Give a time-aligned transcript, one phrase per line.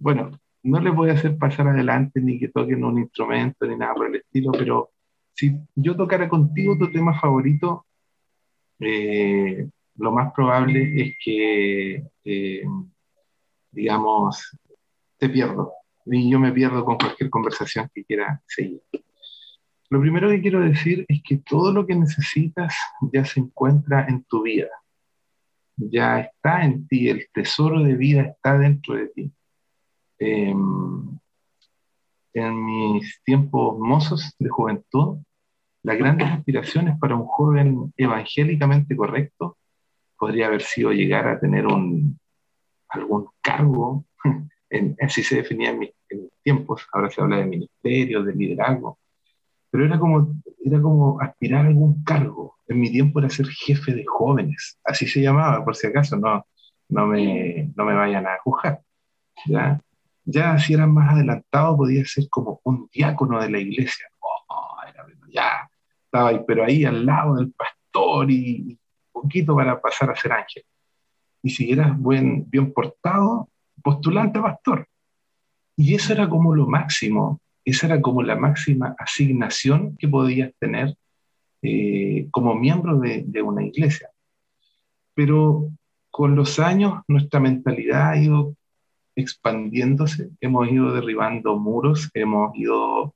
[0.00, 0.30] bueno,
[0.62, 4.08] no les voy a hacer pasar adelante ni que toquen un instrumento ni nada por
[4.08, 4.90] el estilo, pero
[5.34, 7.86] si yo tocara contigo tu tema favorito,
[8.78, 12.64] eh, lo más probable es que, eh,
[13.70, 14.56] digamos,
[15.18, 15.72] te pierdo.
[16.06, 18.80] Y yo me pierdo con cualquier conversación que quiera seguir.
[19.90, 22.74] Lo primero que quiero decir es que todo lo que necesitas
[23.12, 24.70] ya se encuentra en tu vida.
[25.76, 29.32] Ya está en ti, el tesoro de vida está dentro de ti.
[30.20, 31.18] Em,
[32.34, 35.18] en mis tiempos mozos de juventud,
[35.82, 39.56] las grandes aspiraciones para un joven evangélicamente correcto
[40.18, 42.18] podría haber sido llegar a tener un,
[42.90, 44.04] algún cargo,
[44.70, 45.90] en, así se definía en mis,
[46.42, 48.98] tiempos, ahora se habla de ministerio, de liderazgo,
[49.70, 52.56] pero era como, era como aspirar a algún cargo.
[52.68, 56.44] En mi tiempo era ser jefe de jóvenes, así se llamaba, por si acaso, no,
[56.90, 58.82] no, me, no me vayan a juzgar.
[59.46, 59.80] ¿ya?
[60.24, 64.06] Ya si eran más adelantado podía ser como un diácono de la iglesia.
[64.20, 64.76] Oh,
[65.32, 65.68] ya,
[66.04, 68.78] estaba ahí, pero ahí al lado del pastor y,
[69.12, 70.64] un poquito para pasar a ser ángel.
[71.42, 73.48] Y si eras buen, bien portado,
[73.82, 74.86] postulante a pastor.
[75.76, 80.96] Y eso era como lo máximo, esa era como la máxima asignación que podías tener
[81.62, 84.10] eh, como miembro de, de una iglesia.
[85.14, 85.70] Pero
[86.10, 88.54] con los años nuestra mentalidad ha ido
[89.14, 93.14] expandiéndose, hemos ido derribando muros, hemos ido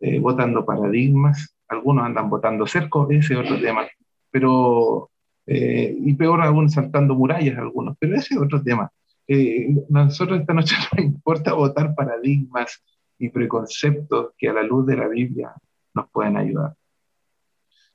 [0.00, 3.86] eh, botando paradigmas, algunos andan botando cercos, ese es otro tema,
[4.30, 5.10] pero,
[5.46, 8.90] eh, y peor aún saltando murallas algunos, pero ese es otro tema.
[9.28, 12.82] Eh, nosotros esta noche nos importa votar paradigmas
[13.18, 15.52] y preconceptos que a la luz de la Biblia
[15.94, 16.74] nos pueden ayudar.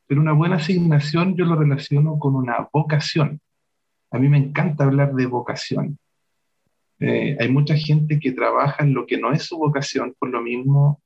[0.08, 3.42] Pero una buena asignación yo lo relaciono con una vocación.
[4.12, 6.00] A mí me encanta hablar de vocación.
[7.00, 10.42] Eh, hay mucha gente que trabaja en lo que no es su vocación, por lo
[10.42, 11.02] mismo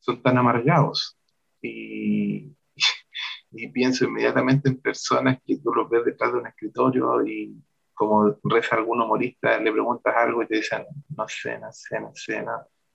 [0.00, 1.16] son tan amargados.
[1.62, 2.52] Y,
[3.52, 7.62] y pienso inmediatamente en personas que tú los ves detrás de un escritorio y
[7.96, 10.84] como reza algún humorista, le preguntas algo y te dicen,
[11.16, 12.52] no sé, no sé, no sé, no,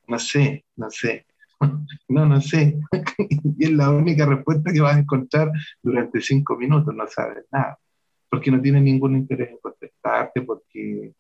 [0.08, 1.26] no sé, no sé.
[2.08, 2.78] No, no sé.
[3.58, 5.52] y es la única respuesta que vas a encontrar
[5.82, 7.80] durante cinco minutos, no sabes nada.
[8.30, 11.14] Porque no tienen ningún interés en contestarte, porque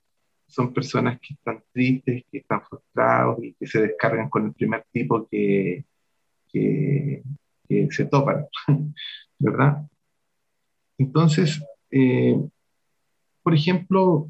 [0.51, 4.85] son personas que están tristes, que están frustrados y que se descargan con el primer
[4.91, 5.85] tipo que,
[6.51, 7.23] que,
[7.89, 8.47] se topan,
[9.39, 9.87] ¿verdad?
[10.97, 12.37] Entonces, eh,
[13.41, 14.29] por ejemplo,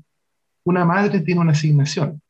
[0.63, 2.21] una madre tiene una asignación,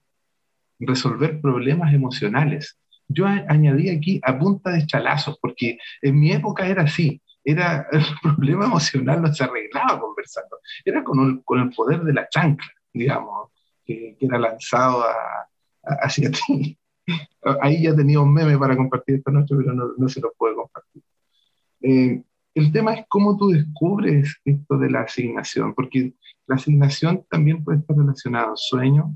[0.80, 2.80] resolver problemas emocionales.
[3.10, 8.06] Yo añadí aquí a punta de chalazos, porque en mi época era así, era el
[8.24, 13.52] problema emocional no se arreglaba conversando, era con con el poder de la chancla, digamos
[13.86, 15.04] que, era lanzado
[15.84, 16.78] hacia ti.
[17.62, 21.04] Ahí ya tenía un meme para compartir esta noche, pero no, se lo puedo compartir.
[21.82, 26.14] Eh, el tema es cómo tú descubres esto de la asignación, porque
[26.48, 29.16] la asignación también puede estar relacionada al sueño.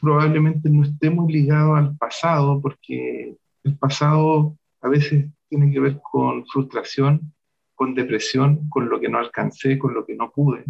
[0.00, 6.00] Probablemente no esté muy ligado al pasado, porque el pasado a veces tiene que ver
[6.00, 7.34] con frustración,
[7.74, 10.64] con depresión, con lo que no alcancé, con lo que no pude.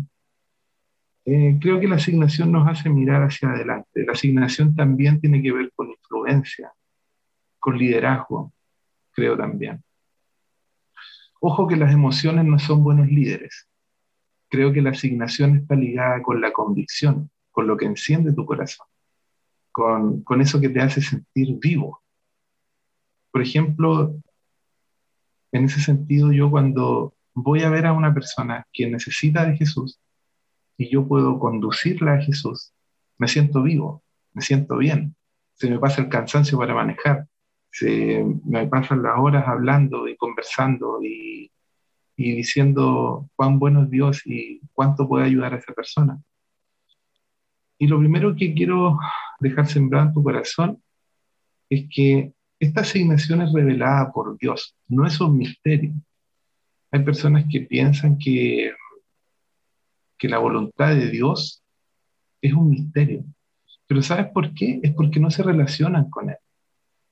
[1.25, 4.05] Eh, creo que la asignación nos hace mirar hacia adelante.
[4.05, 6.73] La asignación también tiene que ver con influencia,
[7.59, 8.53] con liderazgo,
[9.13, 9.83] creo también.
[11.41, 13.69] Ojo que las emociones no son buenos líderes.
[14.49, 18.87] Creo que la asignación está ligada con la convicción, con lo que enciende tu corazón,
[19.71, 22.03] con, con eso que te hace sentir vivo.
[23.31, 24.17] Por ejemplo,
[25.53, 30.01] en ese sentido, yo cuando voy a ver a una persona que necesita de Jesús,
[30.81, 32.73] y yo puedo conducirla a Jesús,
[33.19, 34.03] me siento vivo,
[34.33, 35.15] me siento bien.
[35.53, 37.27] Se me pasa el cansancio para manejar,
[37.71, 41.53] se me pasan las horas hablando y conversando y,
[42.17, 46.19] y diciendo cuán bueno es Dios y cuánto puede ayudar a esa persona.
[47.77, 48.99] Y lo primero que quiero
[49.39, 50.83] dejar sembrado en tu corazón
[51.69, 55.93] es que esta asignación es revelada por Dios, no es un misterio.
[56.91, 58.73] Hay personas que piensan que
[60.21, 61.65] que la voluntad de Dios
[62.43, 63.25] es un misterio.
[63.87, 64.79] Pero ¿sabes por qué?
[64.83, 66.37] Es porque no se relacionan con Él.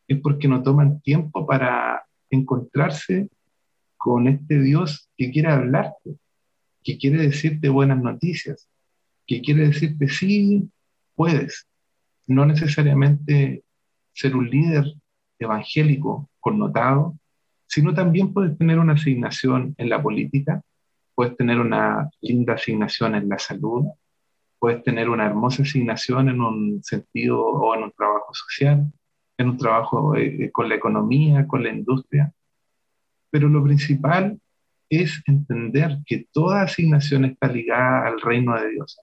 [0.07, 3.31] Es porque no toman tiempo para encontrarse
[3.97, 6.17] con este Dios que quiere hablarte,
[6.85, 8.69] que quiere decirte buenas noticias,
[9.27, 10.71] que quiere decirte sí,
[11.15, 11.67] puedes.
[12.27, 13.65] No necesariamente
[14.13, 14.85] ser un líder
[15.39, 17.19] evangélico connotado,
[17.67, 20.63] sino también puedes tener una asignación en la política,
[21.19, 23.87] puedes tener una linda asignación en la salud,
[24.57, 28.87] puedes tener una hermosa asignación en un sentido o en un trabajo social,
[29.37, 32.33] en un trabajo eh, eh, con la economía, con la industria.
[33.31, 34.41] Pero lo principal
[34.89, 39.01] es entender que toda asignación está ligada al reino de Dios.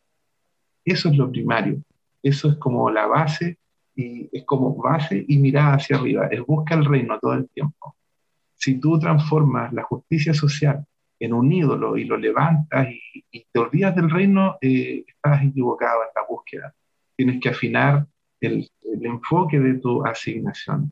[0.85, 1.81] Eso es lo primario.
[2.23, 3.57] Eso es como la base
[3.93, 6.27] y es como base y mirada hacia arriba.
[6.27, 7.97] Es busca el reino todo el tiempo.
[8.55, 10.85] Si tú transformas la justicia social
[11.19, 16.09] en un ídolo y lo levantas y, te olvidas del reino, eh, estás equivocado en
[16.15, 16.73] la búsqueda.
[17.15, 18.05] Tienes que afinar
[18.39, 18.69] el,
[19.01, 20.91] enfoque de tu asignación.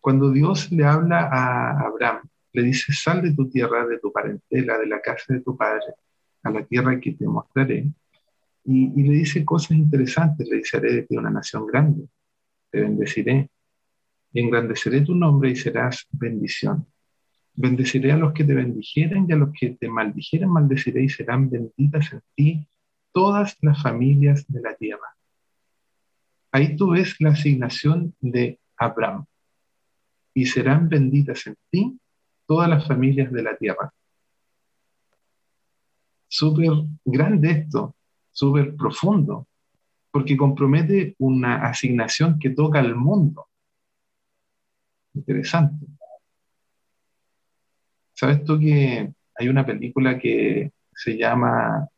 [0.00, 4.78] Cuando Dios le habla a Abraham, le dice, sal de tu tierra, de tu parentela,
[4.78, 5.94] de la casa de tu padre,
[6.42, 7.86] a la tierra que te mostraré.
[8.64, 12.08] Y, le dice cosas interesantes, le dice, haré de una nación grande,
[12.70, 13.48] te bendeciré,
[14.32, 16.86] y engrandeceré tu nombre y serás bendición.
[17.54, 21.48] Bendeciré a los que te bendijeren y a los que te maldijeren, maldeciré y serán
[21.48, 22.66] benditas en ti
[23.12, 25.14] todas las familias de la tierra.
[26.50, 29.24] Ahí tú ves la asignación de Abraham.
[30.34, 31.98] Y serán benditas en ti
[32.46, 33.92] todas las familias de la tierra.
[36.28, 36.70] Súper
[37.04, 37.94] grande esto,
[38.32, 39.46] súper profundo,
[40.10, 43.46] porque compromete una asignación que toca al mundo.
[45.14, 45.86] Interesante.
[48.14, 51.88] ¿Sabes tú que hay una película que se llama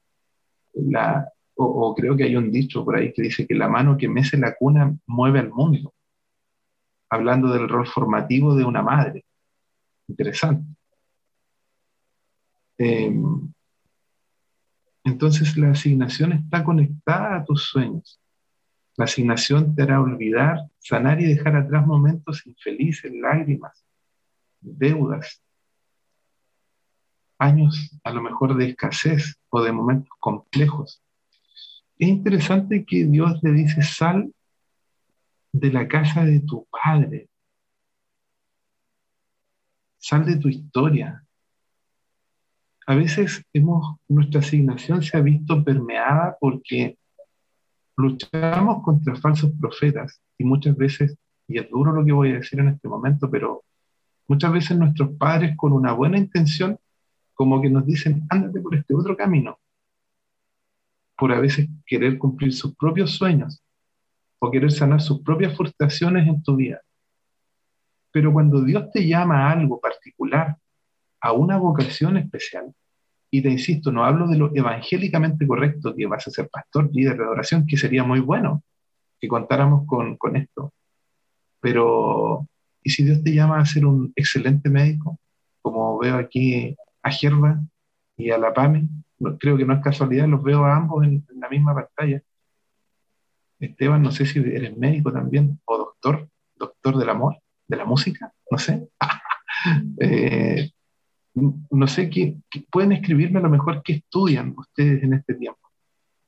[0.72, 4.08] la, o, creo que hay un dicho por ahí que dice que la mano que
[4.08, 5.94] mece la cuna mueve al mundo,
[7.10, 9.24] hablando del rol formativo de una madre.
[10.08, 10.64] Interesante.
[12.78, 13.52] Em,
[15.04, 18.20] entonces la asignación está conectada a tus sueños.
[18.96, 23.84] La asignación te hará olvidar, sanar y dejar atrás momentos infelices, lágrimas,
[24.60, 25.42] deudas,
[27.38, 31.02] años a lo mejor de escasez o de momentos complejos.
[31.98, 34.32] Es interesante que Dios le dice, sal
[35.52, 37.28] de la casa de tu padre,
[39.96, 41.24] sal de tu historia.
[42.86, 46.98] A veces hemos, nuestra asignación se ha visto permeada porque
[47.96, 51.16] luchamos contra falsos profetas y muchas veces,
[51.48, 53.64] y es duro lo que voy a decir en este momento, pero
[54.28, 56.78] muchas veces nuestros padres con una buena intención
[57.36, 59.58] como que nos dicen, ándate por este otro camino,
[61.16, 63.62] por a veces querer cumplir sus propios sueños
[64.38, 66.80] o querer sanar sus propias frustraciones en tu vida.
[68.10, 70.56] Pero cuando Dios te llama a algo particular,
[71.20, 72.72] a una vocación especial,
[73.30, 77.18] y te insisto, no hablo de lo evangélicamente correcto, que vas a ser pastor, líder
[77.18, 78.62] de adoración, que sería muy bueno
[79.20, 80.72] que contáramos con, con esto.
[81.60, 82.46] Pero,
[82.82, 85.18] ¿y si Dios te llama a ser un excelente médico?
[85.60, 86.74] Como veo aquí
[87.06, 87.60] a Gerba
[88.16, 88.88] y a la PAMI,
[89.38, 92.20] creo que no es casualidad, los veo a ambos en, en la misma pantalla.
[93.60, 97.38] Esteban, no sé si eres médico también, o doctor, doctor del amor
[97.68, 98.88] de la música, no sé.
[99.98, 100.70] Eh,
[101.34, 102.36] no sé, qué,
[102.70, 105.58] pueden escribirme a lo mejor qué estudian ustedes en este tiempo.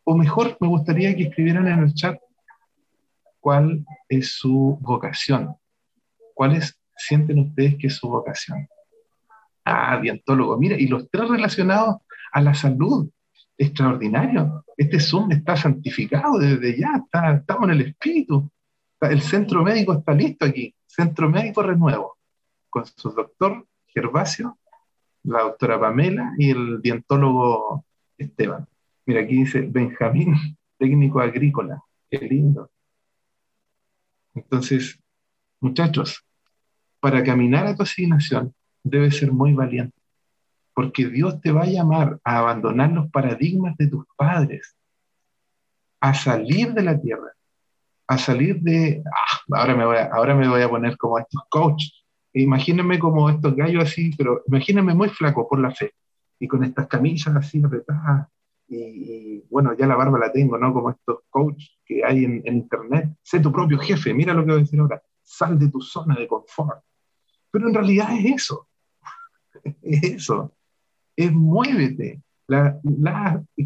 [0.02, 2.18] O mejor, me gustaría que escribieran en el chat
[3.38, 5.54] cuál es su vocación.
[6.34, 8.66] ¿Cuáles sienten ustedes que es su vocación?
[9.70, 10.56] Ah, dientólogo.
[10.56, 11.96] Mira, y los tres relacionados
[12.32, 13.10] a la salud.
[13.58, 14.64] Extraordinario.
[14.76, 17.04] Este Zoom está santificado desde ya,
[17.34, 18.50] estamos en el espíritu.
[19.00, 20.74] El centro médico está listo aquí.
[20.86, 22.16] Centro Médico Renuevo,
[22.70, 24.58] con su doctor Gervasio,
[25.24, 27.84] la doctora Pamela y el dientólogo
[28.16, 28.66] Esteban.
[29.04, 30.34] Mira, aquí dice Benjamín,
[30.78, 31.82] técnico agrícola.
[32.10, 32.70] Qué lindo.
[34.34, 34.98] Entonces,
[35.60, 36.24] muchachos,
[37.00, 38.54] para caminar a tu asignación
[38.90, 39.96] debes ser muy valiente,
[40.74, 44.76] porque Dios te va a llamar a abandonar los paradigmas de tus padres,
[46.00, 47.32] a salir de la tierra,
[48.06, 51.42] a salir de, ah, ahora, me voy a, ahora me voy a poner como estos
[51.48, 55.92] coaches, imagínense como estos gallos así, pero imagínense muy flaco por la fe,
[56.38, 58.28] y con estas camisas así apretadas,
[58.68, 60.72] y, bueno, ya la barba la tengo, ¿no?
[60.72, 64.60] Como estos coaches que hay en, internet, sé tu propio jefe, mira lo que voy
[64.60, 66.82] a decir ahora, sal de tu zona de confort.
[67.50, 68.67] Pero en realidad es eso, es
[69.82, 70.52] eso,
[71.16, 72.80] es muévete, la,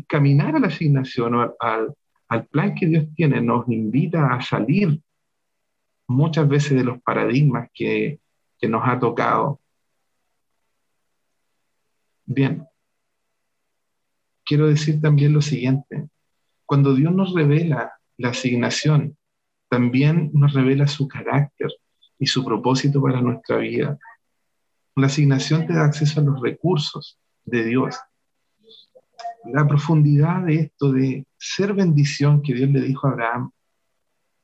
[0.08, 1.94] caminar a la asignación al,
[2.28, 5.00] al plan que Dios tiene nos invita a salir
[6.08, 8.20] muchas veces de los paradigmas que,
[8.58, 9.60] que nos ha tocado.
[12.24, 12.66] Bien,
[14.44, 16.08] quiero decir también lo siguiente.
[16.64, 19.16] Cuando Dios nos revela la asignación,
[19.68, 21.70] también nos revela su carácter
[22.18, 23.98] y su propósito para nuestra vida.
[24.94, 27.96] La asignación te da acceso a los recursos de Dios.
[29.44, 33.50] la profundidad de esto, de ser bendición que Dios le dijo a Abraham,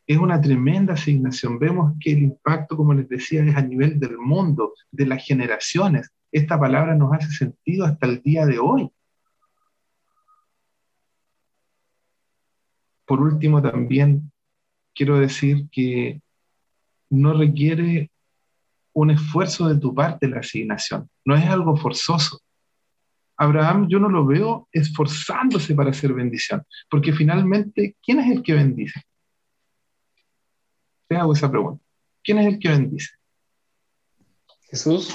[0.09, 1.59] es una tremenda asignación.
[1.59, 6.11] Vemos que el impacto, como les decía, es a nivel del mundo, de las generaciones.
[6.33, 8.91] Esta palabra nos hace sentido hasta el día de hoy.
[13.05, 14.33] Por último, también
[14.95, 16.21] quiero decir que
[17.11, 18.11] no requiere
[19.01, 22.41] un esfuerzo de tu parte la asignación, no es algo forzoso.
[23.37, 28.55] Abraham yo no lo veo esforzándose para hacer bendición, porque finalmente, ¿quién es el que
[28.55, 29.01] bendice?
[31.07, 31.83] Te hago esa pregunta.
[32.25, 33.11] ¿Quién es el que bendice?
[34.63, 35.15] Jesús.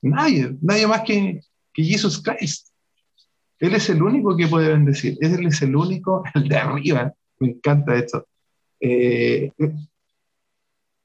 [0.00, 1.42] Nadie, nadie más que,
[1.74, 2.68] que Jesus Christ.
[3.58, 5.18] Él es el único que puede bendecir.
[5.20, 7.12] Él es el único, el de arriba.
[7.38, 8.26] Me encanta esto.
[8.80, 9.52] Eh,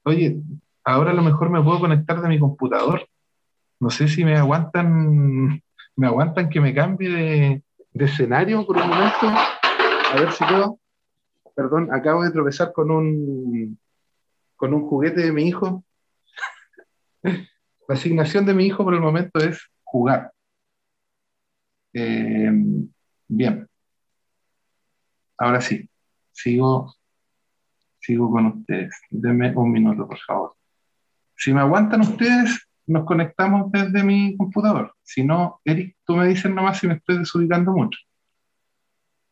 [0.04, 0.40] oye,
[0.84, 3.08] ahora a lo mejor me puedo conectar de mi computador.
[3.80, 5.62] No sé si me aguantan,
[5.96, 7.62] me aguantan que me cambie de,
[8.04, 9.26] escenario por un momento.
[9.26, 10.78] A ver si puedo.
[11.54, 13.78] Perdón, acabo de tropezar con un,
[14.56, 15.84] con un juguete de mi hijo.
[17.22, 20.32] La asignación de mi hijo por el momento es jugar.
[21.92, 22.50] Eh,
[23.28, 23.68] bien.
[25.38, 25.88] Ahora sí,
[26.32, 26.94] sigo,
[28.00, 28.94] sigo con ustedes.
[29.10, 30.54] Denme un minuto, por favor.
[31.36, 34.94] Si me aguantan ustedes, nos conectamos desde mi computador.
[35.02, 37.98] Si no, Eric, tú me dices nomás si me estoy desubicando mucho.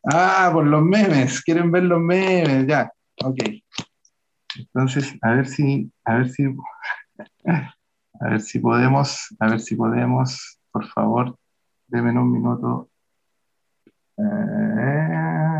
[0.04, 1.42] Ah, por los memes.
[1.42, 2.66] ¿Quieren ver los memes?
[2.66, 2.90] Ya,
[3.24, 3.38] ok.
[4.58, 6.44] Entonces, a ver si, a ver si,
[8.20, 11.36] a ver si podemos, a ver si podemos, por favor,
[11.86, 12.90] denme un minuto.
[14.18, 15.51] Eh,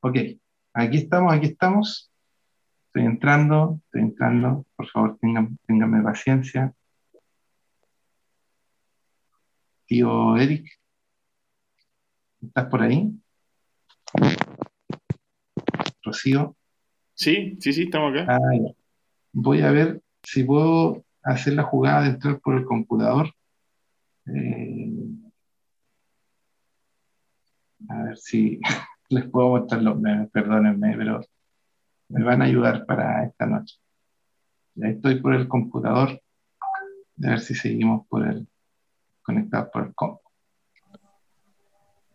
[0.00, 0.16] Ok,
[0.72, 2.12] aquí estamos, aquí estamos.
[2.86, 4.64] Estoy entrando, estoy entrando.
[4.76, 6.72] Por favor, tengan, ténganme paciencia.
[9.86, 10.66] Tío Eric,
[12.40, 13.10] ¿estás por ahí?
[16.02, 16.56] Rocío.
[17.16, 18.36] Sí, sí, sí, estamos acá.
[18.36, 18.38] Ah,
[19.32, 23.32] Voy a ver si puedo hacer la jugada de entrar por el computador.
[24.26, 24.92] Eh,
[27.88, 28.60] a ver si
[29.08, 31.20] les puedo mostrar los memes, perdónenme, pero
[32.08, 33.76] me van a ayudar para esta noche.
[34.74, 38.46] Ya estoy por el computador, a ver si seguimos por el
[39.22, 40.20] conectado por el compu.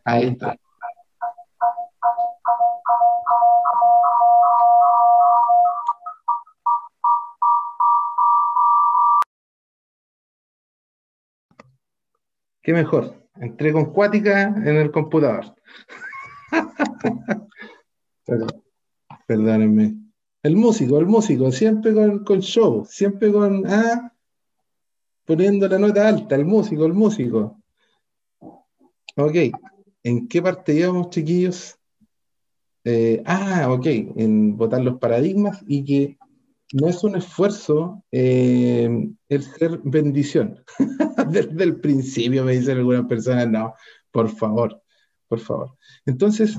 [0.03, 0.55] Ahí está.
[12.63, 15.55] Qué mejor, entré con cuática en el computador.
[19.25, 19.95] perdónenme.
[20.43, 24.11] El músico, el músico, siempre con, con show, siempre con, ah,
[25.25, 27.59] poniendo la nota alta, el músico, el músico.
[29.17, 29.35] Ok,
[30.03, 31.77] ¿en qué parte íbamos, chiquillos?
[32.83, 36.17] Eh, ah, ok, en votar los paradigmas y que
[36.73, 40.63] no es un esfuerzo eh, el ser bendición.
[41.29, 43.73] Desde el principio me dicen algunas personas, no,
[44.11, 44.81] por favor
[45.31, 45.77] por favor.
[46.05, 46.57] Entonces,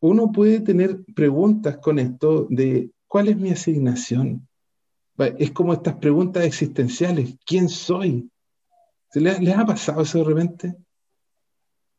[0.00, 4.48] uno puede tener preguntas con esto de cuál es mi asignación.
[5.38, 7.36] Es como estas preguntas existenciales.
[7.46, 8.28] ¿Quién soy?
[9.14, 10.74] ¿Les, les ha pasado eso de repente?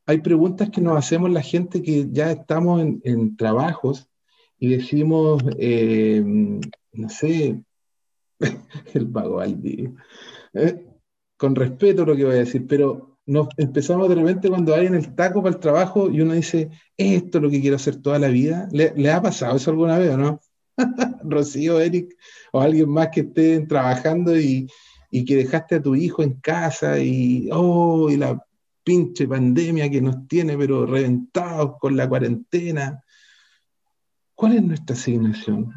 [0.06, 4.10] Hay preguntas que nos hacemos la gente que ya estamos en, trabajos
[4.60, 6.22] y decimos, eh,
[6.92, 7.64] no sé,
[8.94, 9.58] el vago al
[10.54, 10.86] eh,
[11.44, 14.96] con respeto lo que voy a decir, pero nos empezamos de repente cuando hay en
[14.96, 18.18] el taco para el trabajo y uno dice, esto es lo que quiero hacer toda
[18.18, 18.70] la vida.
[18.72, 20.40] ¿Le, ha pasado eso alguna vez o no?
[21.26, 22.16] Rocío, Eric,
[22.54, 24.70] o alguien más que esté trabajando y,
[25.12, 28.42] que dejaste a tu hijo en casa y, oh, y la
[28.82, 33.04] pinche pandemia que nos tiene, pero reventados con la cuarentena.
[34.34, 35.74] ¿Cuál es nuestra asignación?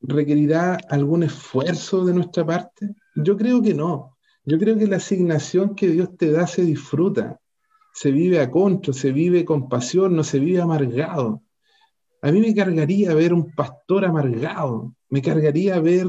[0.00, 2.94] ¿Requerirá algún esfuerzo de nuestra parte?
[3.14, 4.14] Yo creo que no.
[4.48, 7.38] Yo creo que la asignación que Dios te da se disfruta,
[7.92, 11.42] se vive a contra, se vive con pasión, no se vive amargado.
[12.22, 16.06] A mí me cargaría ver un pastor amargado, me cargaría ver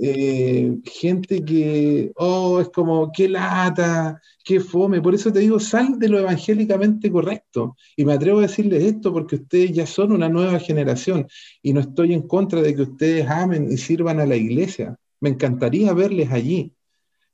[0.00, 5.02] eh, gente que, oh, es como, qué lata, qué fome.
[5.02, 7.74] Por eso te digo, sal de lo evangélicamente correcto.
[7.96, 11.26] Y me atrevo a decirles esto porque ustedes ya son una nueva generación
[11.60, 14.96] y no estoy en contra de que ustedes amen y sirvan a la iglesia.
[15.18, 16.72] Me encantaría verles allí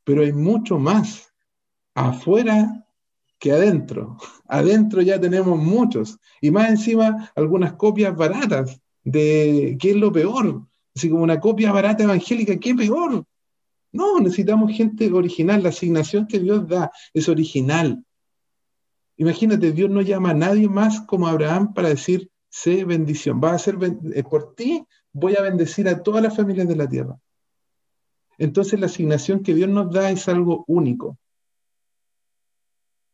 [0.08, 1.34] pero hay mucho más.
[1.94, 2.86] afuera
[3.38, 4.16] que adentro.
[4.46, 6.18] Adentro ya tenemos muchos.
[6.40, 10.66] Y más encima, algunas copias baratas de qué es lo peor.
[10.96, 13.22] Así como una copia barata evangélica, ¿qué peor?
[13.92, 15.62] No, necesitamos gente original.
[15.62, 18.02] La asignación que Dios da es original.
[19.18, 23.42] Imagínate, Dios no llama a nadie más como Abraham para decir, sé bendición.
[23.44, 23.76] Va a ser
[24.14, 27.20] eh, por ti, voy a bendecir a todas las familias de la tierra.
[28.38, 31.18] Entonces la asignación que Dios nos da es algo único,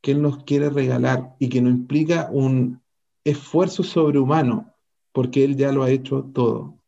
[0.02, 2.82] que Él nos quiere regalar y que no implica un
[3.24, 4.74] esfuerzo sobrehumano,
[5.12, 6.78] porque Él ya lo ha hecho todo.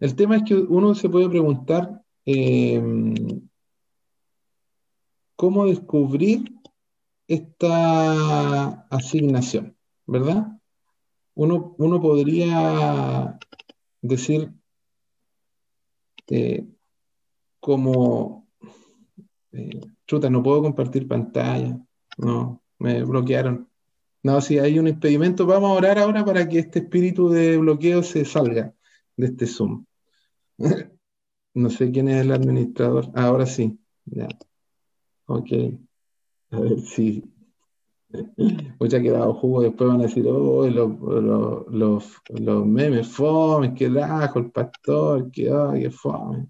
[0.00, 3.46] El tema es que uno se puede preguntar em,
[5.36, 6.58] cómo descubrir
[7.28, 9.76] esta asignación,
[10.06, 10.58] ¿verdad?
[11.34, 13.38] Uno, uno podría
[14.00, 14.52] decir
[16.32, 16.66] eh,
[17.60, 18.48] como,
[19.52, 21.78] eh, chuta, no puedo compartir pantalla,
[22.16, 23.68] no, me bloquearon.
[24.22, 28.02] No, si hay un impedimento, vamos a orar ahora para que este espíritu de bloqueo
[28.02, 28.72] se salga
[29.16, 29.84] de este Zoom.
[31.54, 33.10] no sé quién es el administrador.
[33.14, 33.78] ahora sí.
[34.06, 34.28] Ya.
[35.26, 35.50] Ok.
[36.50, 37.24] A ver si.
[38.78, 39.62] Mucha ha quedado jugo.
[39.62, 45.72] Después van a decir, oh, los, los, memes, fome, que lajo, el pastor, que, oh,
[45.72, 46.48] que fome.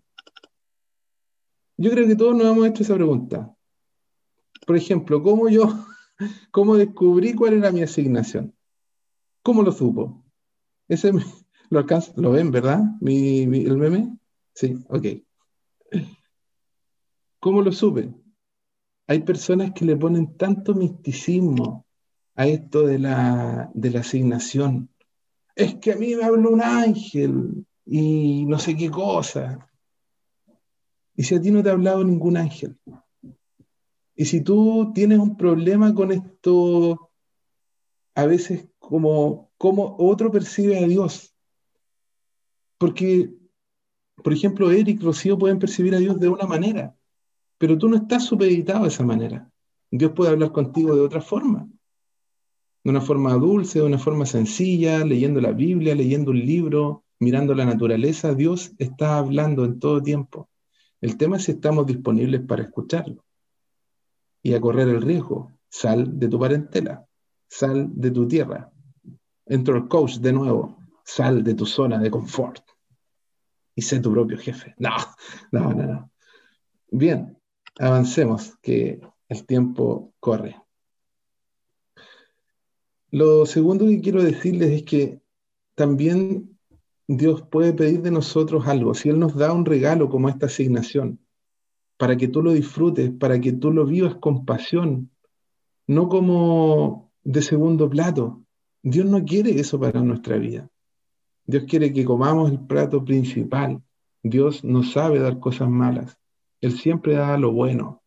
[1.77, 3.55] Yo creo que todos nos hemos hecho esa pregunta.
[4.67, 5.69] Por ejemplo, ¿cómo yo,
[6.51, 8.55] cómo descubrí cuál era mi asignación?
[9.43, 10.23] ¿Cómo lo supo?
[10.89, 11.13] Ese
[11.71, 12.81] lo lo ven, ¿verdad?
[13.01, 14.17] Mi, el meme.
[14.55, 15.07] Sí, ok.
[17.41, 18.22] ¿Cómo lo supe?
[19.07, 21.87] Hay personas que le ponen tanto misticismo
[22.35, 24.89] a esto de la, de la asignación.
[25.55, 29.69] Es que a mí me habló un ángel y no sé qué cosa.
[31.15, 32.79] Y si a ti no te ha hablado ningún ángel.
[34.15, 37.11] Y si tú tienes un problema con esto,
[38.15, 41.35] a veces como, como otro percibe a Dios.
[42.79, 43.33] Porque,
[44.23, 46.97] por ejemplo, Eric, Rocío pueden percibir a Dios de una manera,
[47.63, 49.49] pero tú no estás supeditado de esa manera.
[49.89, 51.69] Dios puede hablar contigo de otra forma,
[52.83, 57.55] de una forma dulce, de una forma sencilla, leyendo la Biblia, leyendo un libro, mirando
[57.55, 58.35] la naturaleza.
[58.35, 60.51] Dios está hablando en todo tiempo.
[61.01, 63.25] El tema es si estamos disponibles para escucharlo
[64.43, 65.53] y a correr el riesgo.
[65.69, 67.07] Sal de tu parentela,
[67.47, 68.73] sal de tu tierra.
[69.47, 72.65] Entro al coach de nuevo, sal de tu zona de confort
[73.77, 74.75] y sé tu propio jefe.
[74.79, 74.97] No,
[75.53, 76.11] no, no, no.
[76.91, 77.39] Bien,
[77.79, 80.57] avancemos, que el tiempo corre.
[83.11, 85.21] Lo segundo que quiero decirles es que
[85.75, 86.59] también
[87.07, 88.95] Dios puede pedir de nosotros algo.
[88.95, 91.19] Si Él nos da un regalo como esta asignación,
[91.97, 95.11] para que tú lo disfrutes, para que tú lo vivas con pasión,
[95.87, 98.45] no como de segundo plato.
[98.83, 100.69] Dios no quiere eso para nuestra vida.
[101.47, 103.83] Dios quiere que comamos el plato principal.
[104.23, 106.19] Dios no sabe dar cosas malas.
[106.63, 108.03] Él siempre da lo bueno.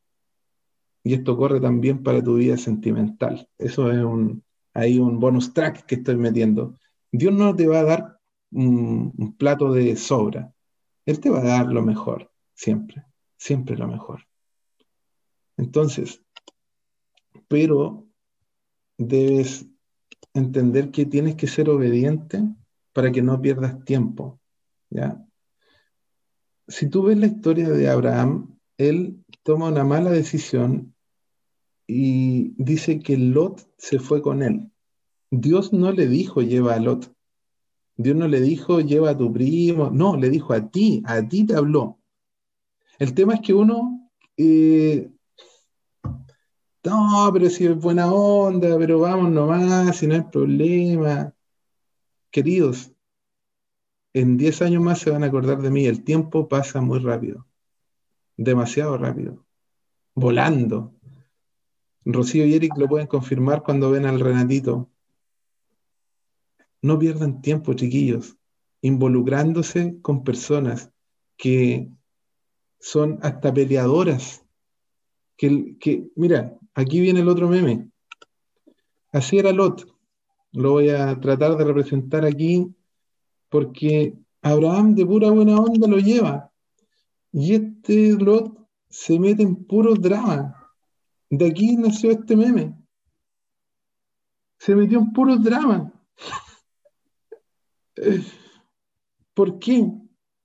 [1.03, 3.47] Y esto corre también para tu vida sentimental.
[3.59, 6.73] Eso es un, un bonus track que estoy metiendo.
[7.11, 8.19] Dios no te va a dar
[8.51, 10.53] un, plato de sobra.
[11.05, 13.03] Él te va a dar lo mejor, siempre,
[13.37, 14.25] siempre lo mejor.
[15.57, 16.23] Entonces,
[17.47, 18.07] pero
[18.97, 19.67] debes
[20.33, 22.41] entender que tienes que ser obediente
[22.93, 24.39] para que no pierdas tiempo.
[24.89, 25.24] ¿ya?
[26.67, 30.95] Si tú ves la historia de Abraham, él toma una mala decisión
[31.87, 34.71] y dice que Lot se fue con él.
[35.29, 37.15] Dios no le dijo lleva a Lot.
[37.97, 41.45] Dios no le dijo, lleva a tu primo, no, le dijo a ti, a ti
[41.45, 41.99] te habló.
[42.99, 45.09] El tema es que uno, eh,
[46.83, 51.33] no, pero si es buena onda, pero vamos nomás, si no hay problema.
[52.31, 52.91] Queridos,
[54.15, 57.45] en 10 años más se van a acordar de mí, el tiempo pasa muy rápido,
[58.37, 59.45] demasiado rápido,
[60.15, 60.93] volando.
[62.05, 64.89] Rocío y Eric lo pueden confirmar cuando ven al Renatito
[66.85, 68.37] no pierdan tiempo, chiquillos,
[68.81, 70.91] involucrándose con personas
[71.35, 71.89] que
[72.79, 74.45] son hasta peleadoras.
[75.35, 77.89] Que, mira, aquí viene el otro meme.
[79.11, 79.87] Así era Lot.
[80.51, 82.74] Lo voy a tratar de representar aquí
[83.49, 86.51] porque Abraham de pura buena onda lo lleva.
[87.31, 88.57] Y este Lot
[88.89, 90.55] se mete en puro drama.
[91.29, 92.75] De aquí nació este meme.
[94.57, 95.91] Se metió en puro drama.
[99.33, 99.91] ¿Por qué?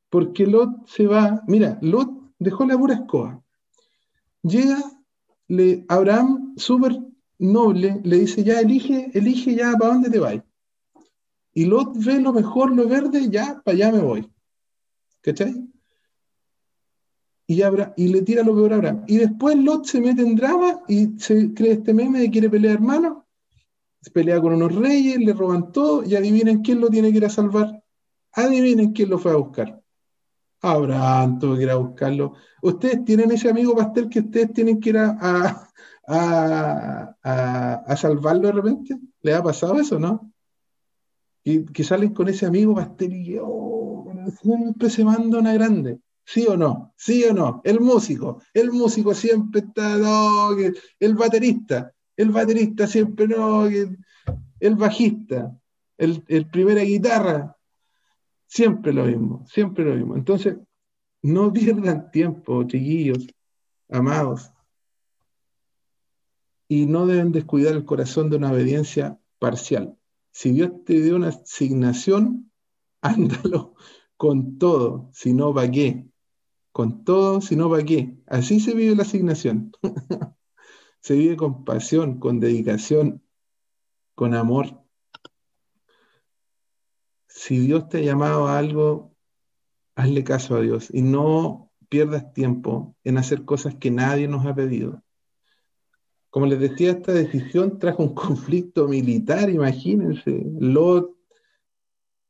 [0.08, 3.42] Porque Lot se va, mira, Lot dejó la pura escoba.
[4.42, 4.82] Llega
[5.50, 6.96] le, Abraham, súper
[7.38, 10.42] noble, le dice, ya elige, elige ya para dónde te vas.
[11.52, 14.30] Y Lot ve lo mejor, lo verde, ya para allá me voy.
[15.20, 15.68] ¿Cachai?
[17.46, 17.62] Y,
[17.96, 19.04] y le tira lo peor a Abraham.
[19.08, 22.74] Y después Lot se mete en drama y se cree este meme de quiere pelear
[22.74, 23.26] hermano.
[24.00, 27.24] Se pelea con unos reyes, le roban todo y adivinen quién lo tiene que ir
[27.26, 27.82] a salvar.
[28.32, 29.82] Adivinen quién lo fue a buscar.
[30.62, 32.34] Abraham tuvo que ir a buscarlo.
[32.62, 35.68] ¿Ustedes tienen ese amigo pastel que ustedes tienen que ir a,
[36.06, 38.98] a, salvarlo de repente?
[39.22, 40.32] ¿Le ha pasado eso, no?
[41.42, 46.00] Y que salen con ese amigo pastel y oh, siempre se manda una grande.
[46.24, 46.92] ¿Sí o no?
[46.96, 47.61] ¿Sí o no?
[47.64, 49.96] El músico, el músico siempre está,
[51.00, 55.59] el baterista, el baterista siempre no, el bajista,
[55.98, 57.57] el, el primera guitarra,
[58.50, 60.16] Siempre lo mismo, siempre lo mismo.
[60.16, 60.57] Entonces,
[61.22, 63.29] no pierdan tiempo, chiquillos,
[63.88, 64.50] amados.
[66.66, 69.96] Y no deben descuidar el corazón de una obediencia parcial.
[70.30, 72.52] Si Dios te dio una asignación,
[73.02, 73.74] ándalo
[74.16, 76.06] con todo, si no, ¿para qué?
[76.72, 78.18] Con todo, si no, ¿para qué?
[78.26, 79.72] Así se vive la asignación.
[81.00, 83.22] se vive con pasión, con dedicación,
[84.14, 84.80] con amor
[87.40, 89.16] si Dios te ha llamado a algo,
[89.94, 94.54] hazle caso a Dios y no pierdas tiempo en hacer cosas que nadie nos ha
[94.54, 95.02] pedido.
[96.30, 100.44] Como les decía, esta decisión trajo un conflicto militar, imagínense.
[100.60, 101.16] Lot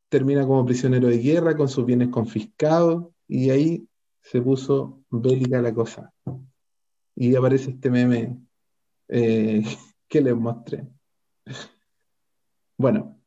[0.09, 3.89] termina como prisionero de guerra con sus bienes confiscados y ahí
[4.23, 6.13] se puso bélica la cosa.
[7.15, 8.41] Y aparece este meme
[9.09, 9.63] eh,
[10.09, 10.89] que les mostré.
[12.79, 13.21] Bueno,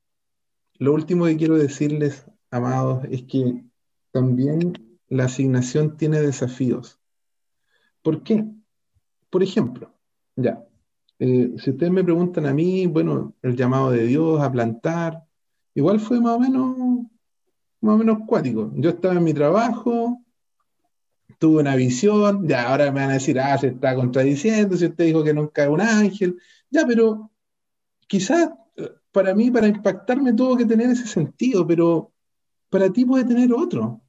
[0.79, 3.63] lo último que quiero decirles, amados, es que
[4.11, 6.99] también la asignación tiene desafíos.
[8.01, 8.45] ¿Por qué?
[9.29, 9.92] Por ejemplo,
[10.35, 10.63] ya,
[11.19, 15.23] eh, si ustedes me preguntan a mí, bueno, el llamado de Dios a plantar,
[15.73, 16.77] igual fue más o menos,
[17.81, 18.71] más o menos cuático.
[18.75, 20.19] Yo estaba en mi trabajo,
[21.39, 25.05] tuve una visión, ya ahora me van a decir, ah, se está contradiciendo, si usted
[25.05, 26.37] dijo que nunca es un ángel,
[26.69, 27.31] ya, pero
[28.07, 28.49] quizás
[29.13, 32.11] para mí, para impactarme, tuvo que tener ese sentido, pero
[32.69, 34.01] para ti puede tener otro.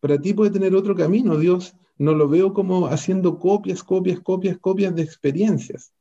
[0.00, 1.36] Para ti puede tener otro camino.
[1.36, 5.92] Dios no lo veo como haciendo copias, copias, copias, copias de experiencias.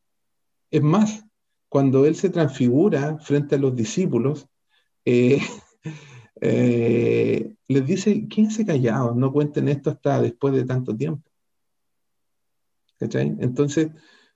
[0.72, 1.26] Es más,
[1.70, 4.48] cuando Él se transfigura frente a los discípulos,
[5.06, 5.40] eh,
[6.42, 11.30] eh, les dice, quédense callados, no cuenten esto hasta después de tanto tiempo.
[12.98, 13.36] ¿Cachai?
[13.40, 13.92] Entonces,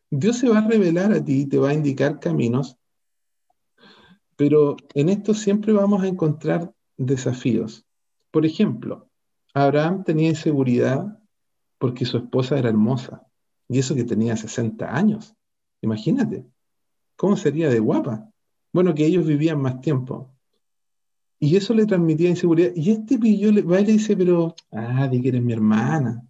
[0.09, 2.77] Dios se va a revelar a ti y te va a indicar caminos
[4.37, 7.85] pero en esto siempre vamos a encontrar desafíos.
[8.31, 9.09] Por ejemplo,
[9.53, 11.19] Abraham tenía inseguridad
[11.77, 13.23] porque su esposa era hermosa,
[13.67, 15.35] y eso que tenía 60 años.
[15.81, 16.45] Imagínate,
[17.15, 18.29] ¿cómo sería de guapa?
[18.73, 20.33] Bueno, que ellos vivían más tiempo.
[21.39, 22.71] Y eso le transmitía inseguridad.
[22.75, 26.23] Y este pillo le va y le dice, pero, ah, di que eres mi hermana.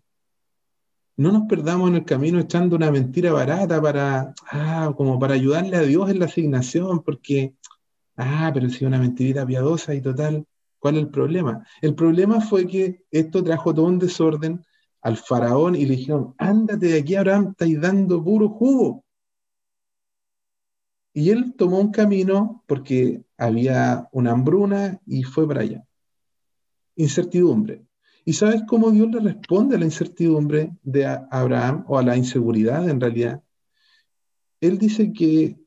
[1.15, 5.77] No nos perdamos en el camino echando una mentira barata para, ah, como para ayudarle
[5.77, 7.55] a Dios en la asignación, porque
[8.17, 10.43] Ah, pero si una mentirita piadosa y total,
[10.79, 11.65] ¿cuál es el problema?
[11.81, 14.65] El problema fue que esto trajo todo un desorden
[15.01, 19.03] al faraón y le dijeron, ándate de aquí, Abraham, estáis dando puro jugo.
[21.13, 25.83] Y él tomó un camino porque había una hambruna y fue para allá.
[26.95, 27.85] Incertidumbre.
[28.25, 32.87] ¿Y sabes cómo Dios le responde a la incertidumbre de Abraham o a la inseguridad
[32.89, 33.41] en realidad?
[34.59, 35.57] Él dice que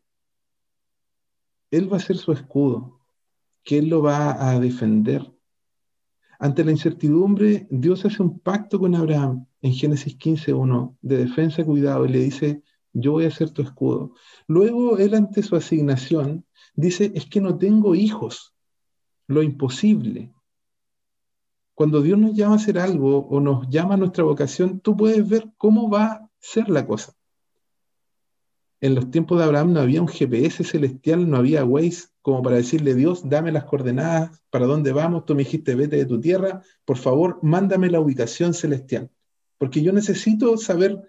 [1.70, 3.00] él va a ser su escudo,
[3.62, 5.32] que Él lo va a defender.
[6.42, 12.06] Ante la incertidumbre, Dios hace un pacto con Abraham en Génesis 15.1 de defensa, cuidado,
[12.06, 12.62] y le dice,
[12.94, 14.14] yo voy a ser tu escudo.
[14.46, 18.54] Luego Él ante su asignación dice, es que no tengo hijos,
[19.26, 20.32] lo imposible.
[21.74, 25.28] Cuando Dios nos llama a hacer algo o nos llama a nuestra vocación, tú puedes
[25.28, 27.19] ver cómo va a ser la cosa
[28.80, 32.56] en los tiempos de Abraham no había un GPS celestial, no había Waze como para
[32.56, 36.62] decirle, Dios, dame las coordenadas, para dónde vamos, tú me dijiste, vete de tu tierra,
[36.84, 39.10] por favor, mándame la ubicación celestial,
[39.58, 41.00] porque yo necesito saber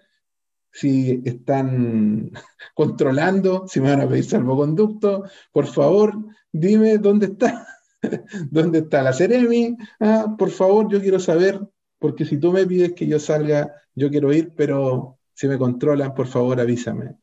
[0.70, 2.30] si están
[2.74, 6.14] controlando, si me van a pedir salvoconducto, por favor,
[6.50, 7.66] dime dónde está,
[8.50, 11.60] dónde está la Ceremi, ah, por favor, yo quiero saber,
[11.98, 16.14] porque si tú me pides que yo salga, yo quiero ir, pero si me controlan,
[16.14, 17.21] por favor, avísame.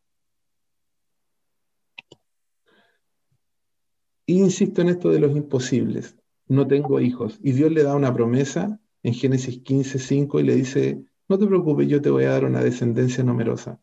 [4.38, 6.15] Insisto en esto de los imposibles.
[6.48, 7.39] No tengo hijos.
[7.42, 11.48] Y Dios le da una promesa en Génesis 15, 5 y le dice, no te
[11.48, 13.80] preocupes, yo te voy a dar una descendencia numerosa.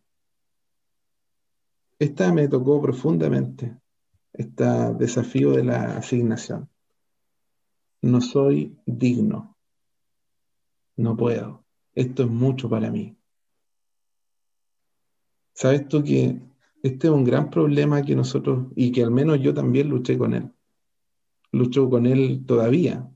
[1.98, 3.76] esta me tocó profundamente,
[4.32, 4.64] este
[4.98, 6.68] desafío de la asignación.
[8.02, 9.56] No soy digno.
[10.96, 11.64] No puedo.
[11.94, 13.16] Esto es mucho para mí.
[15.54, 16.38] ¿Sabes tú que
[16.86, 20.34] este es un gran problema que nosotros, y que al menos yo también luché con
[20.34, 20.52] él?
[21.52, 23.08] Lucho con él todavía.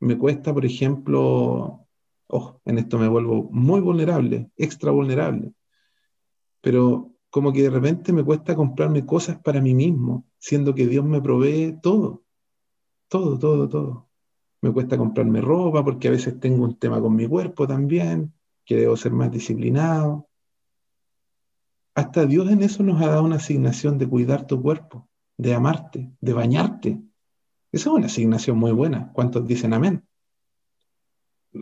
[0.00, 1.86] Me cuesta, por ejemplo,
[2.28, 5.52] oh, en esto me vuelvo muy vulnerable, extra vulnerable,
[6.60, 11.04] pero como que de repente me cuesta comprarme cosas para mí mismo, siendo que Dios
[11.04, 12.24] me provee todo,
[13.08, 14.08] todo, todo, todo.
[14.60, 18.32] Me cuesta comprarme ropa porque a veces tengo un tema con mi cuerpo también,
[18.64, 20.28] que debo ser más disciplinado.
[21.94, 26.10] Hasta Dios en eso nos ha dado una asignación de cuidar tu cuerpo, de amarte,
[26.20, 27.02] de bañarte.
[27.70, 29.12] Esa es una asignación muy buena.
[29.12, 30.04] ¿Cuántos dicen amén?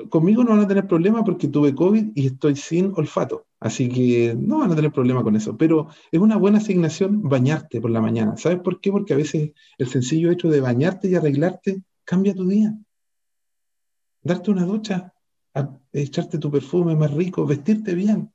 [0.08, 3.46] Conmigo no van a tener problema porque tuve COVID y estoy sin olfato.
[3.58, 5.56] Así que no van a tener problema con eso.
[5.56, 8.36] Pero es una buena asignación bañarte por la mañana.
[8.36, 8.92] ¿Sabes por qué?
[8.92, 12.78] Porque a veces el sencillo hecho de bañarte y arreglarte cambia tu día.
[14.22, 15.12] Darte una ducha,
[15.92, 18.32] echarte tu perfume más rico, vestirte bien.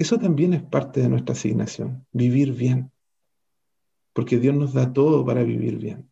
[0.00, 2.90] Eso también es parte de nuestra asignación, vivir bien.
[4.14, 6.10] Porque Dios nos da todo para vivir bien.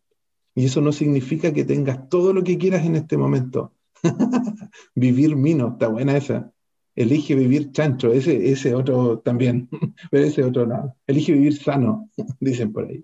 [0.53, 3.73] Y eso no significa que tengas todo lo que quieras en este momento.
[4.93, 6.53] vivir mino, está buena esa.
[6.95, 9.67] Elige vivir chancho, ese, ese otro también,
[10.11, 10.95] pero ese otro no.
[11.07, 13.03] Elige vivir sano, dicen por ahí.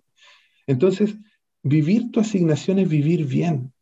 [0.67, 1.17] Entonces,
[1.63, 3.74] vivir tu asignación es vivir bien.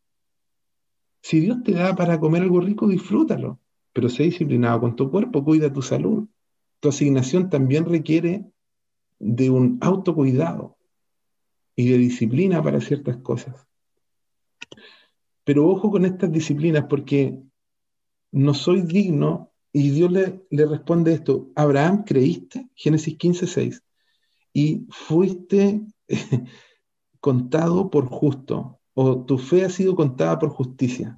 [1.21, 3.59] Si Dios te da para comer algo rico, disfrútalo,
[3.91, 6.29] pero sé disciplinado con tu cuerpo, cuida tu salud.
[6.83, 8.43] Tu asignación también requiere
[9.17, 10.77] de un autocuidado
[11.77, 13.65] y de disciplina para ciertas cosas.
[15.45, 17.39] Pero ojo con estas disciplinas porque
[18.33, 21.53] no soy digno y Dios le, responde esto.
[21.55, 23.81] Abraham, creíste, Génesis 15, 6,
[24.51, 25.83] y fuiste
[27.21, 31.17] contado por justo, o tu fe ha sido contada por justicia.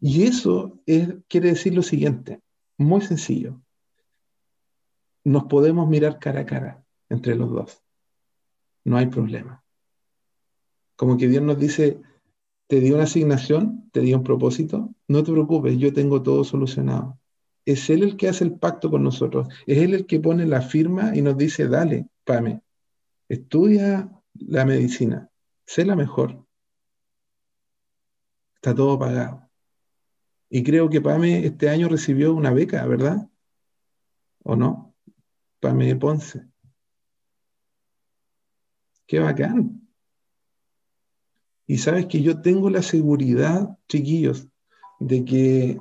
[0.00, 2.40] Y eso es, quiere decir lo siguiente,
[2.76, 3.63] muy sencillo.
[5.24, 7.84] Nos podemos mirar cara a cara entre los dos
[8.84, 9.64] no hay problema.
[10.96, 12.00] Como que Dios nos dice,
[12.68, 17.18] te dio una asignación, te dio un propósito, no te preocupes, yo tengo todo solucionado.
[17.64, 20.60] Es Él el que hace el pacto con nosotros, es Él el que pone la
[20.60, 22.62] firma y nos dice, dale, Pame,
[23.28, 25.30] estudia la medicina,
[25.66, 26.44] sé la mejor.
[28.56, 29.50] Está todo pagado.
[30.50, 33.28] Y creo que Pame este año recibió una beca, ¿verdad?
[34.44, 34.83] ¿O no?
[35.64, 36.46] Pame Ponce.
[39.06, 39.80] Qué bacán.
[41.66, 44.46] Y sabes que yo tengo la seguridad, chiquillos,
[45.00, 45.80] de que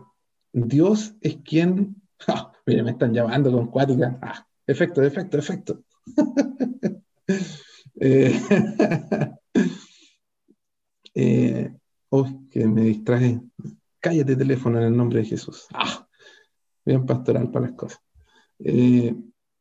[0.53, 2.01] Dios es quien.
[2.65, 4.17] Mira, me están llamando con cuática.
[4.21, 5.83] Ah, efecto, efecto, efecto.
[7.99, 8.39] eh,
[11.13, 11.75] eh,
[12.07, 13.41] oh, que me distrae.
[13.99, 15.67] Cállate teléfono en el nombre de Jesús.
[15.73, 16.07] Ah,
[16.85, 17.99] bien pastoral para las cosas.
[18.59, 19.13] Eh,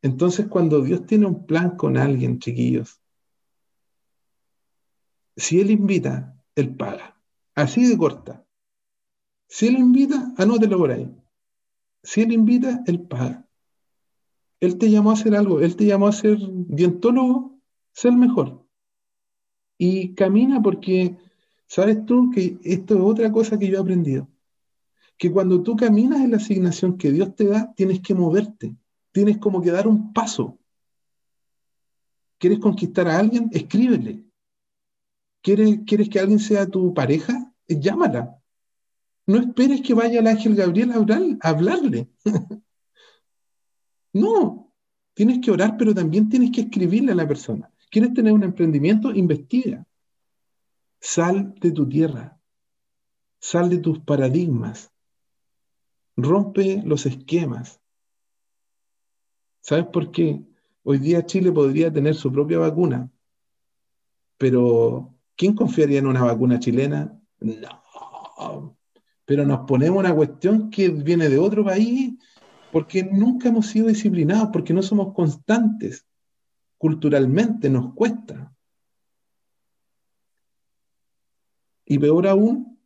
[0.03, 2.99] entonces, cuando Dios tiene un plan con alguien, chiquillos,
[5.37, 7.17] si él invita, él paga.
[7.55, 8.45] Así de corta.
[9.47, 11.09] Si él invita, anótelo por ahí.
[12.03, 13.47] Si él invita, él paga.
[14.59, 17.61] Él te llamó a hacer algo, él te llamó a ser dientólogo,
[17.93, 18.67] sé el mejor.
[19.77, 21.15] Y camina porque,
[21.65, 24.27] sabes tú que esto es otra cosa que yo he aprendido.
[25.17, 28.75] Que cuando tú caminas en la asignación que Dios te da, tienes que moverte.
[29.13, 30.59] Tienes como que dar un paso.
[32.39, 33.49] ¿Quieres conquistar a alguien?
[33.53, 34.25] Escríbele.
[35.41, 37.53] ¿Quieres, que alguien sea tu pareja?
[37.67, 38.37] Llámala.
[39.27, 42.09] No esperes que vaya el ángel Gabriel a, hablarle.
[44.13, 44.73] no,
[45.13, 47.71] tienes que orar, pero también tienes que escribirle a la persona.
[47.91, 49.11] ¿Quieres tener un emprendimiento?
[49.11, 49.85] Investiga.
[50.99, 52.39] Sal de tu tierra.
[53.39, 54.91] Sal de tus paradigmas.
[56.17, 57.82] Rompe los esquemas.
[59.63, 60.39] ¿Sabes por qué?
[60.83, 63.09] Hoy día Chile podría tener su propia vacuna,
[64.37, 67.19] pero ¿Quién confiaría en una vacuna chilena?
[67.39, 68.77] No.
[69.25, 72.13] Pero nos ponemos una cuestión que viene de otro país
[72.71, 76.05] porque nunca hemos sido disciplinados, porque no somos constantes.
[76.77, 78.53] Culturalmente nos cuesta.
[81.85, 82.79] Y peor aún,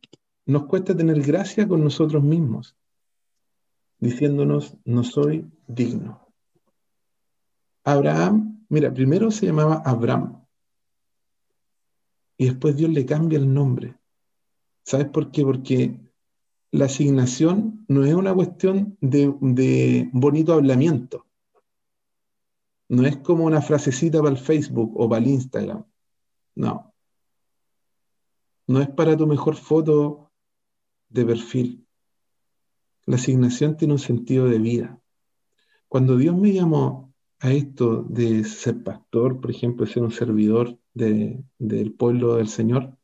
[0.44, 2.76] nos cuesta tener gracia con nosotros mismos,
[3.98, 6.27] diciéndonos, no soy digno.
[7.92, 10.44] Abraham, mira, primero se llamaba Abraham,
[12.36, 13.96] y después Dios le cambia el nombre.
[14.84, 15.42] ¿Sabes por qué?
[15.42, 15.98] Porque
[16.70, 21.26] la asignación no es una cuestión de, bonito hablamiento.
[22.88, 25.84] No es como una frasecita para el Facebook o para el Instagram.
[26.54, 26.94] No.
[28.66, 30.30] No es para tu mejor foto
[31.08, 31.86] de perfil.
[33.06, 35.00] La asignación tiene un sentido de vida.
[35.88, 37.07] Cuando Dios me llamó
[37.40, 42.96] a esto de ser pastor, por ejemplo, ser un servidor del pueblo del Señor,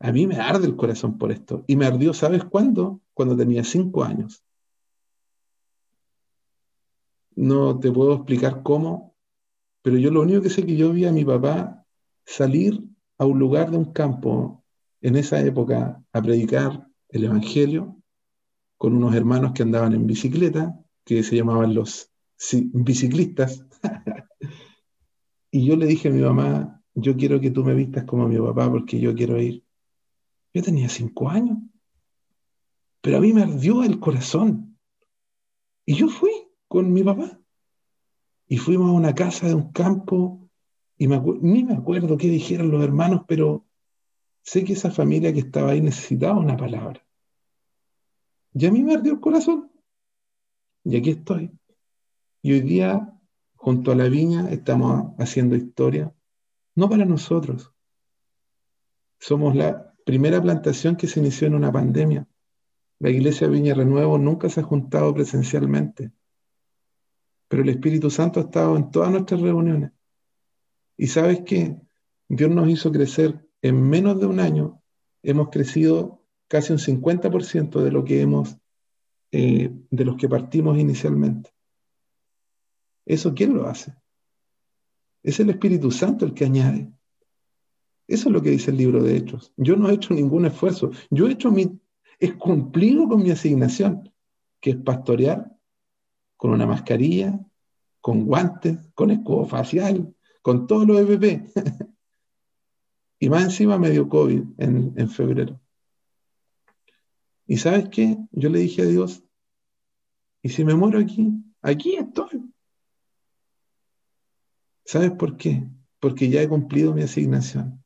[0.00, 1.64] a mí me arde el corazón por esto.
[1.66, 3.00] Y me ardió, ¿sabes cuándo?
[3.14, 4.44] Cuando tenía cinco años.
[7.34, 9.14] No te puedo explicar cómo,
[9.82, 11.84] pero yo lo único que sé que yo vi a mi papá
[12.24, 12.82] salir
[13.18, 14.62] a un lugar de un campo
[15.00, 17.96] en esa época a predicar el Evangelio
[18.76, 22.13] con unos hermanos que andaban en bicicleta, que se llamaban los
[22.72, 23.64] biciclistas.
[25.50, 28.38] y yo le dije a mi mamá, yo quiero que tú me vistas como mi
[28.38, 29.64] papá porque yo quiero ir.
[30.52, 31.58] Yo tenía cinco años,
[33.00, 34.78] pero a mí me ardió el corazón.
[35.84, 36.30] Y yo fui
[36.68, 37.40] con mi papá.
[38.46, 40.44] Y fuimos a una casa de un campo
[40.96, 43.66] y ni me acuerdo qué dijeron los hermanos, pero
[44.42, 47.04] sé que esa familia que estaba ahí necesitaba una palabra.
[48.54, 49.72] Y a mí me ardió el corazón.
[50.84, 51.50] Y aquí estoy.
[52.44, 53.10] Y hoy día,
[53.54, 56.12] junto a la viña, estamos haciendo historia,
[56.74, 57.72] no para nosotros.
[59.18, 62.28] Somos la primera plantación que se inició en una pandemia.
[62.98, 66.12] La iglesia Viña Renuevo nunca se ha juntado presencialmente,
[67.48, 69.92] pero el Espíritu Santo ha estado en todas nuestras reuniones.
[70.98, 71.80] Y sabes que
[72.28, 74.82] Dios nos hizo crecer en menos de un año,
[75.22, 78.58] hemos crecido casi un 50% de lo que hemos,
[79.32, 81.53] eh, de los que partimos inicialmente.
[83.06, 83.94] ¿Eso quién lo hace?
[85.22, 86.92] Es el Espíritu Santo el que añade.
[88.06, 89.52] Eso es lo que dice el libro de Hechos.
[89.56, 90.90] Yo no he hecho ningún esfuerzo.
[91.10, 91.80] Yo he hecho mi,
[92.20, 94.12] he cumplido con mi asignación,
[94.60, 95.50] que es pastorear
[96.36, 97.40] con una mascarilla,
[98.00, 101.48] con guantes, con escudo facial, con todos los EPP.
[103.18, 105.58] y más encima me dio COVID en, en febrero.
[107.46, 108.18] ¿Y sabes qué?
[108.30, 109.22] Yo le dije a Dios,
[110.42, 111.32] ¿y si me muero aquí?
[111.62, 112.23] Aquí estoy.
[114.84, 115.66] ¿Sabes por qué?
[116.00, 117.82] Porque ya he cumplido mi asignación.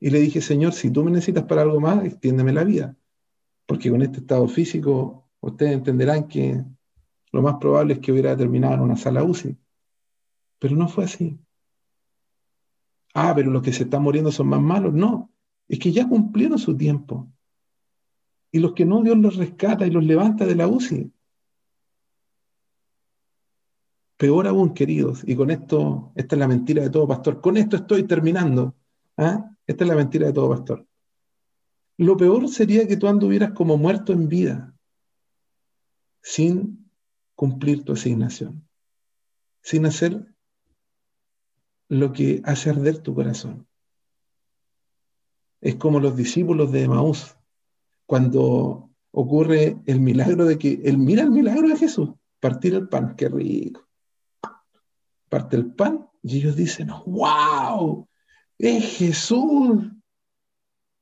[0.00, 2.96] Y le dije, Señor, si tú me necesitas para algo más, extiéndeme la vida.
[3.66, 6.64] Porque con este estado físico, ustedes entenderán que
[7.32, 9.58] lo más probable es que hubiera terminado en una sala UCI.
[10.58, 11.38] Pero no fue así.
[13.14, 14.94] Ah, pero los que se están muriendo son más malos.
[14.94, 15.32] No,
[15.66, 17.28] es que ya cumplieron su tiempo.
[18.50, 21.12] Y los que no, Dios los rescata y los levanta de la UCI.
[24.18, 27.76] Peor aún, queridos, y con esto, esta es la mentira de todo pastor, con esto
[27.76, 28.74] estoy terminando.
[29.16, 29.54] ¿ah?
[29.64, 30.84] Esta es la mentira de todo pastor.
[31.98, 34.74] Lo peor sería que tú anduvieras como muerto en vida,
[36.20, 36.90] sin
[37.36, 38.68] cumplir tu asignación,
[39.62, 40.34] sin hacer
[41.88, 43.68] lo que hace arder tu corazón.
[45.60, 47.36] Es como los discípulos de Emaús,
[48.04, 53.14] cuando ocurre el milagro de que él mira el milagro de Jesús, partir el pan,
[53.16, 53.87] qué rico.
[55.28, 58.06] Parte el pan y ellos dicen, wow,
[58.58, 59.84] es Jesús.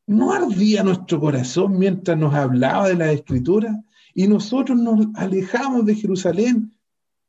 [0.06, 3.82] No ardía nuestro corazón mientras nos hablaba de la escritura
[4.14, 6.72] y nosotros nos alejamos de Jerusalén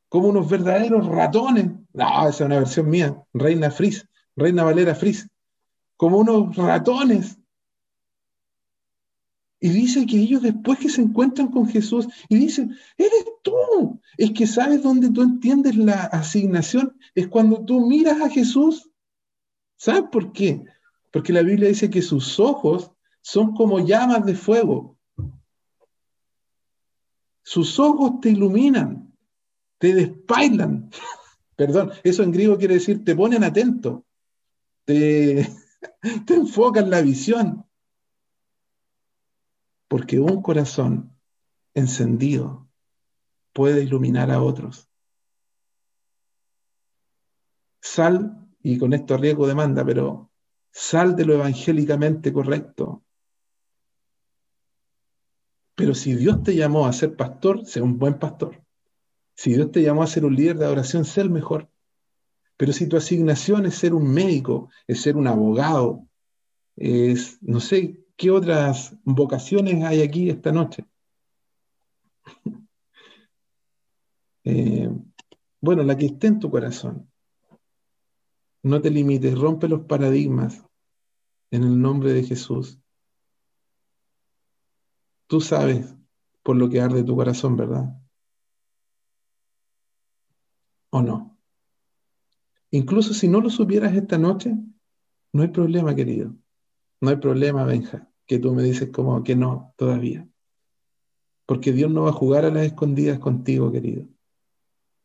[0.10, 1.72] como unos verdaderos ratones.
[1.94, 5.28] No, esa es una versión mía, Reina Fris, Reina Valera Fris,
[5.98, 7.38] como unos ratones
[9.60, 14.00] y dice que ellos después que se encuentran con Jesús y dicen, eres tú.
[14.18, 16.98] Es que sabes dónde tú entiendes la asignación.
[17.16, 18.90] Es cuando tú miras a Jesús.
[19.76, 20.64] ¿Sabes por qué?
[21.12, 22.92] Porque la Biblia dice que sus ojos
[23.22, 24.98] son como llamas de fuego.
[27.44, 29.12] Sus ojos te iluminan,
[29.80, 30.92] te despailan.
[31.56, 34.06] Perdón, eso en griego quiere decir te ponen atento,
[34.86, 35.50] te,
[36.28, 37.67] te enfocan la visión
[39.88, 41.18] porque un corazón
[41.74, 42.68] encendido
[43.54, 44.90] puede iluminar a otros.
[47.82, 50.32] Sal, y con esto riesgo demanda, pero
[50.72, 53.04] sal de lo evangélicamente correcto.
[55.76, 58.64] Pero si Dios te llamó a ser pastor, sé un buen pastor.
[59.36, 61.70] Si Dios te llamó a ser un líder de adoración, sé el mejor.
[62.58, 66.08] Pero si tu asignación es ser un médico, es ser un abogado,
[66.76, 70.86] es, no sé, ¿Qué otras vocaciones hay aquí esta noche?
[74.50, 74.90] Eh,
[75.60, 77.12] bueno, la que esté en tu corazón.
[78.64, 80.64] No te limites, rompe los paradigmas
[81.52, 82.80] en el nombre de Jesús.
[85.28, 85.94] Tú sabes
[86.44, 88.02] por lo que arde tu corazón, ¿verdad?
[90.92, 91.38] ¿O no?
[92.72, 94.56] Incluso si no lo supieras esta noche,
[95.34, 96.34] no hay problema, querido.
[97.02, 100.28] No hay problema, Benja, que tú me dices como que no todavía.
[101.46, 104.06] Porque Dios no va a jugar a las escondidas contigo, querido.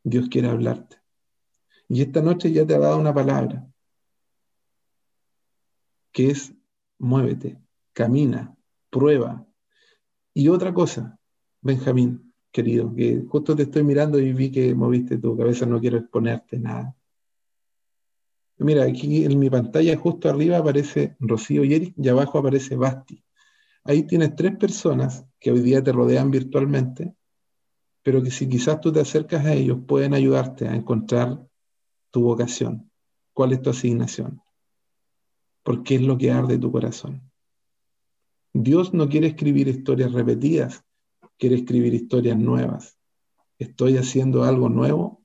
[0.02, 0.96] Dios quiere hablarte.
[1.88, 3.66] Y esta noche ya te ha dado una palabra,
[6.10, 6.54] que es
[6.98, 7.60] muévete,
[7.92, 8.56] camina,
[8.90, 9.46] prueba.
[10.34, 11.18] Y otra cosa,
[11.60, 15.98] Benjamín, querido, que justo te estoy mirando y vi que moviste tu cabeza, no quiero
[15.98, 16.94] exponerte nada.
[18.62, 23.22] Mira, aquí en mi pantalla justo arriba aparece Rocío y Eric y abajo aparece Basti.
[23.84, 27.14] Ahí tienes tres personas que hoy día te rodean virtualmente,
[28.02, 31.44] pero que si quizás tú te acercas a ellos pueden ayudarte a encontrar
[32.10, 32.90] tu vocación,
[33.32, 34.40] cuál es tu asignación,
[35.62, 37.22] porque es lo que arde tu corazón.
[38.52, 40.84] Dios no quiere escribir historias repetidas,
[41.38, 42.98] quiere escribir historias nuevas.
[43.58, 45.24] ¿Estoy haciendo algo nuevo?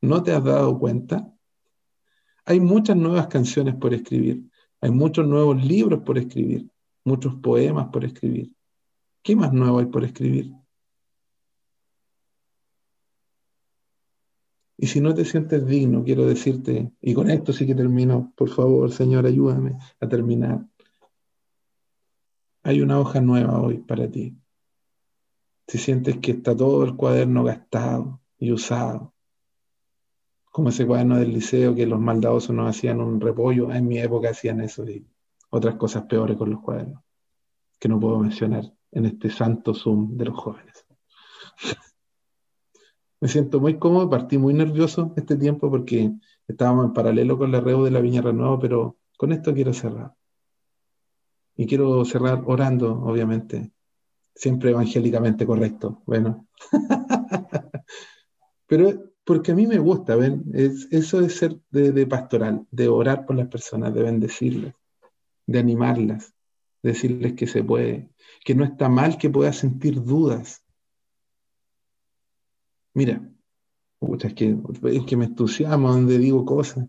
[0.00, 1.32] ¿No te has dado cuenta?
[2.44, 4.42] Hay muchas nuevas canciones por escribir,
[4.80, 6.68] hay muchos nuevos libros por escribir,
[7.04, 8.52] muchos poemas por escribir.
[9.22, 10.52] ¿Qué más nuevo hay por escribir?
[14.76, 18.48] Y si no te sientes digno, quiero decirte, y con esto sí que termino, por
[18.48, 20.66] favor, Señor, ayúdame a terminar.
[22.64, 24.36] Hay una hoja nueva hoy para ti.
[25.68, 29.11] Si sientes que está todo el cuaderno gastado y usado,
[30.52, 34.30] como ese cuaderno del liceo que los maldadosos nos hacían un repollo, en mi época
[34.30, 35.04] hacían eso y
[35.50, 37.02] otras cosas peores con los cuadernos,
[37.80, 40.84] que no puedo mencionar en este santo Zoom de los jóvenes.
[43.20, 46.12] Me siento muy cómodo, partí muy nervioso este tiempo porque
[46.46, 50.12] estábamos en paralelo con la REU de la Viña Renuevo, pero con esto quiero cerrar.
[51.56, 53.70] Y quiero cerrar orando, obviamente,
[54.34, 56.02] siempre evangélicamente correcto.
[56.04, 56.48] Bueno,
[58.66, 60.44] pero porque a mí me gusta, ¿ven?
[60.52, 64.74] Es, eso de ser de, pastoral, de orar por las personas, de bendecirlas,
[65.46, 66.34] de animarlas,
[66.82, 68.10] decirles que se puede,
[68.44, 70.64] que no está mal que pueda sentir dudas.
[72.94, 73.32] Mira,
[74.00, 76.88] es, que, es que me entusiasmo donde digo cosas.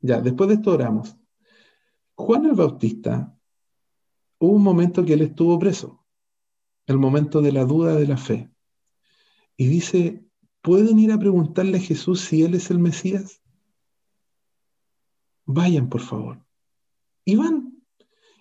[0.00, 1.16] Ya, después de esto oramos.
[2.16, 3.36] Juan el Bautista,
[4.40, 6.04] hubo un momento que él estuvo preso,
[6.86, 8.50] el momento de la duda de la fe.
[9.56, 10.24] Y dice,
[10.62, 13.42] ¿pueden ir a preguntarle a Jesús si él es el Mesías?
[15.44, 16.44] Vayan, por favor.
[17.24, 17.82] Y van.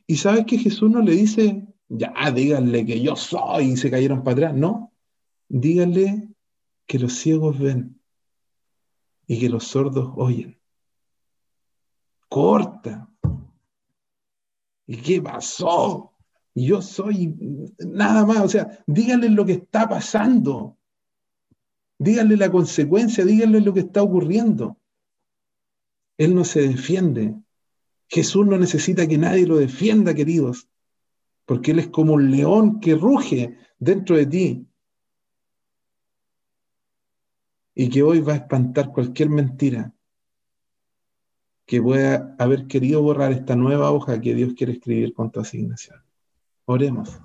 [0.08, 4.24] Y sabes que Jesús no le dice, ya, díganle que yo soy y se cayeron
[4.24, 4.56] para atrás.
[4.56, 4.94] No,
[5.50, 6.30] díganle
[6.86, 8.00] que los ciegos ven
[9.28, 10.60] y que los sordos oyen.
[12.30, 13.10] Corta.
[14.88, 16.14] ¿Y qué pasó?
[16.54, 17.36] Yo soy
[17.80, 18.40] nada más.
[18.40, 20.78] O sea, díganle lo que está pasando.
[22.02, 24.76] Díganle la consecuencia, díganle lo que está ocurriendo.
[26.18, 27.36] Él no se defiende.
[28.08, 30.68] Jesús no necesita que nadie lo defienda, queridos,
[31.46, 34.68] porque Él es como un león que ruge dentro de ti
[37.76, 39.94] y que hoy va a espantar cualquier mentira
[41.68, 46.02] que pueda haber querido borrar esta nueva hoja que Dios quiere escribir con tu asignación.
[46.66, 47.22] Oremos.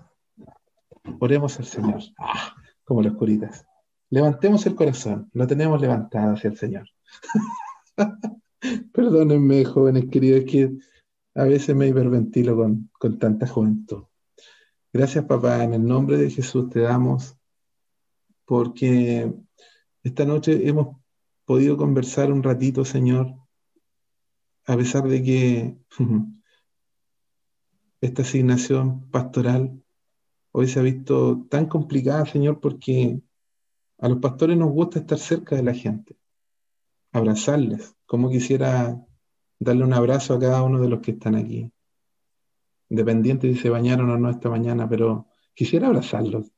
[1.18, 2.55] Oremos al Señor, ah,
[2.85, 3.66] como las curitas.
[4.11, 6.89] Levantemos el corazón, lo tenemos levantado hacia el Señor.
[8.93, 10.71] Perdónenme, jóvenes queridos, que
[11.35, 14.05] a veces me hiperventilo con, con tanta juventud.
[14.93, 15.63] Gracias, papá.
[15.65, 17.37] En el nombre de Jesús te damos,
[18.45, 19.33] porque
[20.03, 20.97] esta noche hemos
[21.45, 23.35] podido conversar un ratito, Señor,
[24.67, 25.77] a pesar de que
[28.01, 29.83] esta asignación pastoral
[30.53, 33.21] hoy se ha visto tan complicada, Señor, porque
[33.99, 36.16] a los pastores nos gusta estar cerca de la gente,
[37.12, 39.01] abrazarles, como quisiera
[39.59, 41.70] darle un abrazo a cada uno de los que están aquí,
[42.88, 46.53] independiente si se bañaron o no esta mañana, pero quisiera abrazarlos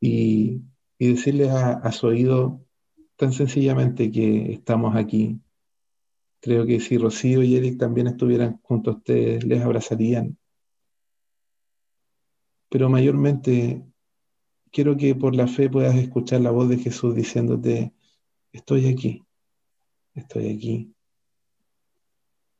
[0.00, 0.62] y,
[0.98, 2.64] decirles a su oído
[3.16, 5.38] tan sencillamente que estamos aquí
[6.44, 10.36] Creo que si Rocío y Eric también estuvieran junto a ustedes, les abrazarían.
[12.68, 13.82] Pero mayormente
[14.74, 17.94] quiero que por la fe puedas escuchar la voz de Jesús diciéndote,
[18.52, 19.22] estoy aquí,
[20.14, 20.92] estoy aquí.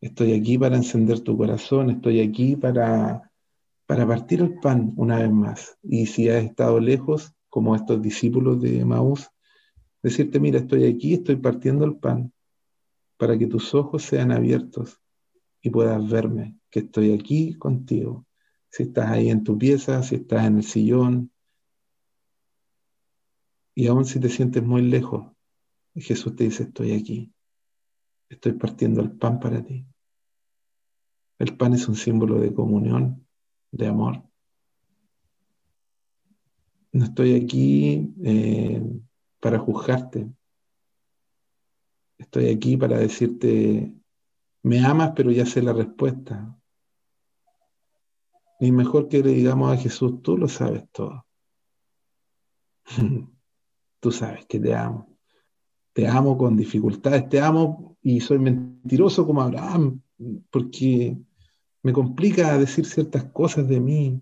[0.00, 3.32] Estoy aquí para encender tu corazón, estoy aquí para,
[3.86, 5.78] para partir el pan una vez más.
[5.82, 9.28] Y si has estado lejos, como estos discípulos de Maús,
[10.00, 12.32] decirte, mira, estoy aquí, estoy partiendo el pan
[13.16, 15.00] para que tus ojos sean abiertos
[15.60, 18.24] y puedas verme, que estoy aquí contigo.
[18.70, 21.32] Si estás ahí en tu pieza, si estás en el sillón,
[23.74, 25.32] y aún si te sientes muy lejos,
[25.94, 27.32] Jesús te dice, estoy aquí.
[28.28, 29.86] Estoy partiendo el pan para ti.
[31.38, 33.26] El pan es un símbolo de comunión,
[33.70, 34.22] de amor.
[36.92, 38.82] No estoy aquí eh,
[39.40, 40.30] para juzgarte.
[42.18, 43.92] Estoy aquí para decirte,
[44.62, 46.56] me amas, pero ya sé la respuesta.
[48.60, 51.26] Y mejor que le digamos a Jesús, tú lo sabes todo.
[54.04, 55.16] tú sabes que te amo.
[55.94, 60.02] Te amo con dificultades, te amo y soy mentiroso como Abraham,
[60.50, 61.16] porque
[61.82, 64.20] me complica decir ciertas cosas de mí.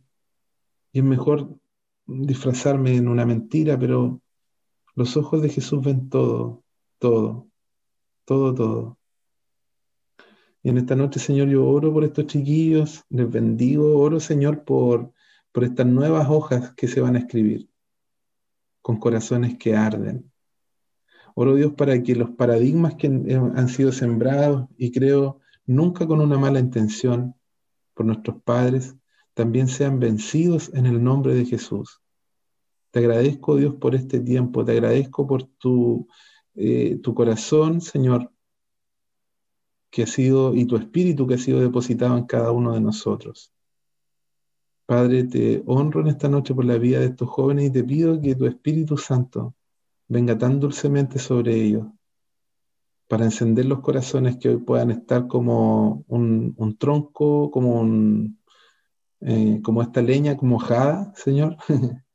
[0.93, 1.59] Y es mejor
[2.07, 4.21] disfrazarme en una mentira, pero
[4.95, 6.63] los ojos de Jesús ven todo,
[7.01, 7.49] todo,
[8.25, 8.99] todo, todo.
[10.63, 15.13] Y en esta noche, Señor, yo oro por estos chiquillos, les bendigo, oro, Señor, por,
[15.51, 17.69] por estas nuevas hojas que se van a escribir,
[18.83, 20.31] con corazones que arden.
[21.35, 26.39] Oro, Dios, para que los paradigmas que han sido sembrados, y creo nunca con una
[26.39, 27.35] mala intención
[27.95, 28.97] por nuestros padres,
[29.35, 32.03] también sean vencidos en el nombre de Jesús.
[32.91, 34.65] Te agradezco, Dios, por este tiempo.
[34.65, 36.07] Te agradezco por tu,
[36.55, 38.31] eh, tu corazón, Señor,
[39.91, 43.53] que ha sido, y tu espíritu que ha sido depositado en cada uno de nosotros.
[44.93, 48.21] Padre, te honro en esta noche por la vida de estos jóvenes y te pido
[48.21, 49.55] que tu Espíritu Santo
[50.07, 51.87] venga tan dulcemente sobre ellos
[53.09, 57.89] para encender los corazones que hoy puedan estar como un, tronco, como,
[59.23, 61.57] eh, como esta leña mojada, Señor,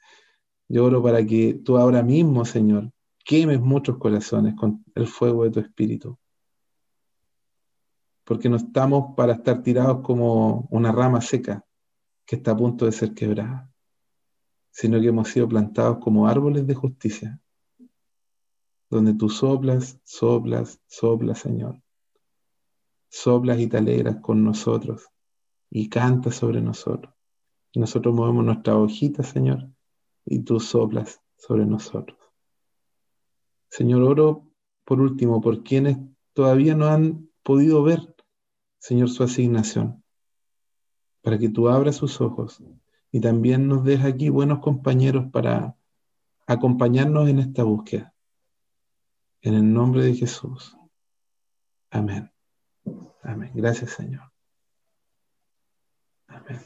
[0.69, 2.91] Yo oro para que tú ahora mismo, Señor,
[3.25, 6.19] quemes muchos corazones con el fuego de tu espíritu.
[8.23, 11.66] Porque no estamos para estar tirados como una rama seca
[12.27, 13.71] que está a punto de ser quebrada,
[14.69, 17.41] sino que hemos sido plantados como árboles de justicia,
[18.89, 21.81] donde tú soplas, soplas, soplas, Señor.
[23.09, 25.07] Soplas y te alegras con nosotros
[25.69, 27.13] y cantas sobre nosotros.
[27.73, 29.69] Nosotros movemos nuestra hojita, Señor,
[30.25, 32.19] y tú soplas sobre nosotros.
[33.69, 34.49] Señor, oro
[34.83, 35.97] por último por quienes
[36.33, 38.15] todavía no han podido ver,
[38.79, 40.03] Señor, su asignación,
[41.27, 42.63] para que tú abras sus ojos
[43.11, 45.75] y también nos dejes aquí buenos compañeros para
[46.45, 48.13] acompañarnos en esta búsqueda.
[49.41, 50.77] En el nombre de Jesús.
[51.91, 52.31] Amén.
[53.23, 53.51] Amén.
[53.53, 54.31] Gracias, Señor.
[56.27, 56.61] Amén.